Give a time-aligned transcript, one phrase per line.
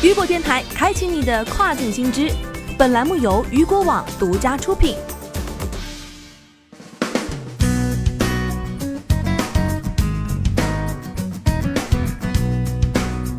[0.00, 2.30] 雨果电台开启你的跨境新知。
[2.78, 4.94] 本栏目由雨果网独家出品。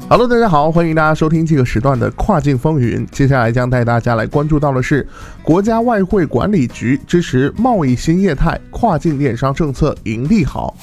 [0.10, 3.08] Hello，大家好，欢迎大家收听这个时段的跨境风云。
[3.10, 5.08] 接下来将带大家来关注到的是，
[5.42, 10.76] 国家外汇管理局支持贸易新业态，跨境电商政策盈利好。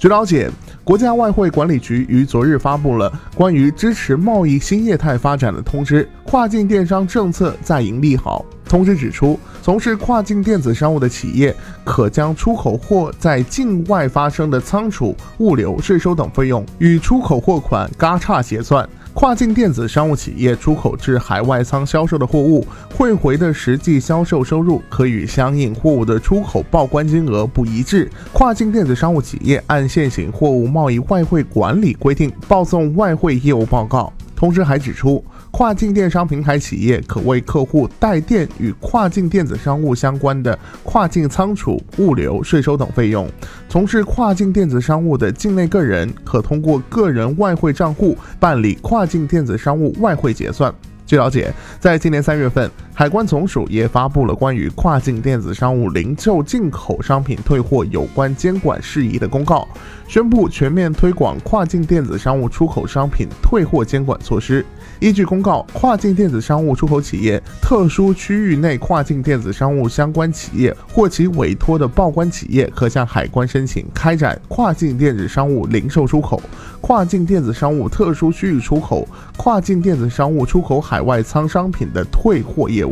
[0.00, 0.50] 据了解，
[0.82, 8.42] 国家外汇管理局于昨日发布了关于支持贸易新业态发展的通知，跨境电商政策再迎利好。
[8.70, 11.52] 通知指出，从事跨境电子商务的企业
[11.82, 18.88] 可将出口货在境外发生的仓储、物流、税收等费用与出口货款嘎差结算。
[19.12, 28.08] 跨境电子商务企业出口至海外仓销售的货物汇回的实际销售收入可与相应货物的出口报关金额不一致。
[28.32, 34.12] 跨境电子商务企业按现行货物贸易外汇管理规定报送外汇业务报告。
[34.36, 35.22] 通知还指出。
[35.50, 43.28] 跨境电商平台企业可为客户代垫与跨境电子商务相关的跨境仓储、物流、税收等费用。
[43.68, 50.72] 从事跨境电子商务的境内个人可通过个人外汇账户办理跨境电子商务外汇结算。
[51.04, 59.66] 据了解，在今年三月份，海关总署也发布了关于跨境电子商务零售进口商品退货有关监管事宜的公告，
[60.06, 64.62] 宣布全面推广跨境电子商务出口商品退货监管措施。
[64.98, 76.38] 依据公告，跨境电子商务出口企业、特殊区域内跨境电子商务相关企业或其委托的报关企业，可向海关申请开展跨境电子商务零售出口、
[76.82, 81.00] 跨境电子商务特殊区域出口、跨境电子商务出口海。
[81.00, 82.89] 外仓商品的退货业务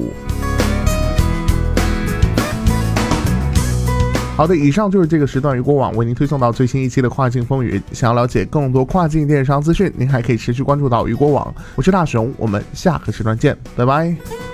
[4.36, 7.82] 好的，以上就是这个时段，鱼果网为您推送到最新一期的跨境风云。
[7.91, 11.52] 想要了解更多跨境电商资讯，您还可以持续关注到鱼果网。
[11.74, 14.47] 我是大熊，我们下个时段见，拜拜。